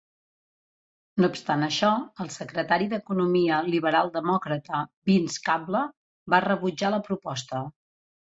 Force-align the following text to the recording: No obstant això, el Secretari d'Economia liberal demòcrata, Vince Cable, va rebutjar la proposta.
No 1.23 1.27
obstant 1.33 1.65
això, 1.65 1.89
el 2.25 2.29
Secretari 2.35 2.87
d'Economia 2.93 3.59
liberal 3.75 4.09
demòcrata, 4.17 4.81
Vince 5.11 5.45
Cable, 5.51 5.83
va 6.35 6.43
rebutjar 6.47 6.91
la 6.97 7.03
proposta. 7.11 7.63